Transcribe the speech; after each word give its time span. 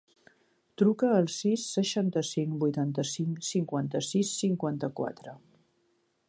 Truca 0.81 1.09
al 1.17 1.27
sis, 1.33 1.65
seixanta-cinc, 1.75 2.55
vuitanta-cinc, 2.63 3.45
cinquanta-sis, 3.51 4.33
cinquanta-quatre. 4.41 5.37